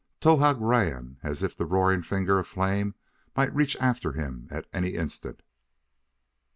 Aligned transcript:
Towahg 0.19 0.59
ran 0.59 1.17
as 1.21 1.43
if 1.43 1.55
the 1.55 1.67
roaring 1.67 2.01
finger 2.01 2.39
of 2.39 2.47
flame 2.47 2.95
might 3.37 3.53
reach 3.53 3.77
after 3.79 4.13
him 4.13 4.47
at 4.49 4.65
any 4.73 4.95
instant. 4.95 5.43